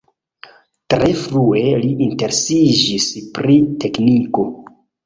[0.93, 3.09] Tre frue li interesiĝis
[3.39, 4.53] pri tekniko.